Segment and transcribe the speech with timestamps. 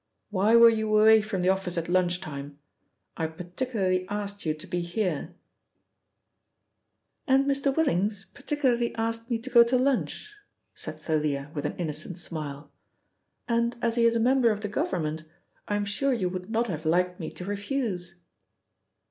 [0.31, 2.57] Why were you away from the office at lunch time?
[3.17, 5.35] I particularly asked you to be here,"
[7.27, 7.71] "And Mr.
[7.77, 10.33] Willings particularly asked me to go to lunch,"
[10.73, 12.71] said Thalia with an innocent smile,
[13.47, 15.23] "and as he is a member of the Government,
[15.67, 18.21] I am sure you would not have liked me to refuse."